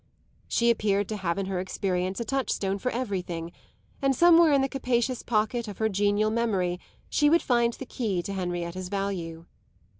[0.47, 3.51] She appeared to have in her experience a touchstone for everything,
[4.01, 8.23] and somewhere in the capacious pocket of her genial memory she would find the key
[8.23, 9.45] to Henrietta's value.